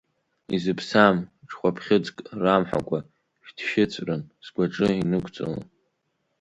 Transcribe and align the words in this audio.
Изыԥсам 0.55 1.17
ҽхәаԥхьыӡк 1.47 2.17
рамҳәакәа, 2.43 2.99
шәҭшьыҵәран 3.45 4.21
сгәаҿы 4.45 4.87
инықәҵала. 5.01 5.59